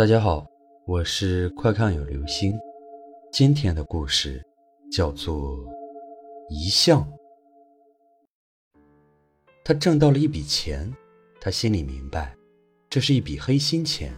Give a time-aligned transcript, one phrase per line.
[0.00, 0.46] 大家好，
[0.86, 2.58] 我是快看有流星。
[3.30, 4.42] 今天的故事
[4.90, 5.58] 叫做
[6.48, 7.02] 《遗像》。
[9.62, 10.90] 他挣到了一笔钱，
[11.38, 12.34] 他心里明白，
[12.88, 14.10] 这是一笔黑心钱，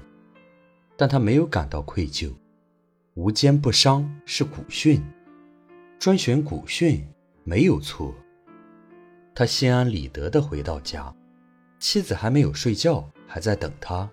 [0.97, 2.33] 但他没有感到愧疚。
[3.15, 5.03] 无奸不商是古训，
[5.99, 7.05] 专选古训
[7.43, 8.15] 没有错。
[9.35, 11.13] 他心安理得地回到家，
[11.81, 14.09] 妻子还没有睡觉，还在等他。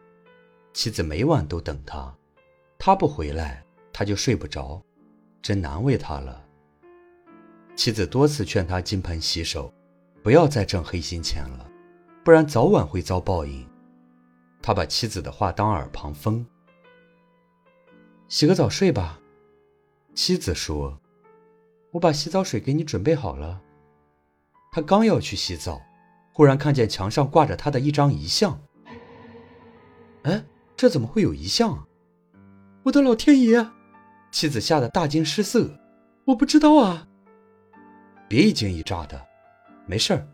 [0.72, 2.16] 妻子每晚都等他，
[2.78, 4.82] 他不回来，他就睡不着，
[5.42, 6.46] 真难为他了。
[7.76, 9.74] 妻子多次劝他金盆洗手，
[10.22, 11.70] 不要再挣黑心钱了，
[12.24, 13.68] 不然早晚会遭报应。
[14.62, 16.46] 他把妻子的话当耳旁风。
[18.28, 19.20] 洗个澡睡吧，
[20.14, 21.00] 妻子说
[21.92, 23.62] ：“我把洗澡水给你准备好了。”
[24.72, 25.82] 他刚要去洗澡，
[26.32, 28.62] 忽然看见墙上挂着他的一张遗像。
[30.24, 30.44] 哎。
[30.80, 31.86] 这怎么会有遗像啊！
[32.84, 33.70] 我的老天爷！
[34.32, 35.78] 妻子吓得大惊失色。
[36.24, 37.06] 我不知道啊！
[38.30, 39.28] 别一惊一乍的，
[39.86, 40.26] 没事儿，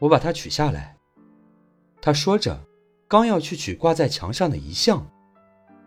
[0.00, 0.98] 我把它取下来。
[2.02, 2.60] 他说着，
[3.06, 5.08] 刚要去取挂在墙上的遗像，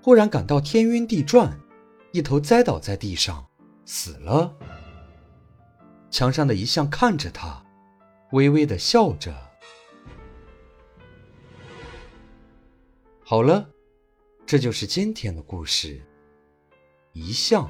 [0.02, 1.60] 忽然感到天晕地转，
[2.14, 3.46] 一头栽倒在地上，
[3.84, 4.56] 死了。
[6.10, 7.62] 墙上的遗像看着他，
[8.32, 9.36] 微微的笑着。
[13.22, 13.68] 好了。
[14.48, 16.02] 这就是今天的故事，
[17.12, 17.70] 一向。